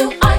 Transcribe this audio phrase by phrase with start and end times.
[0.00, 0.29] you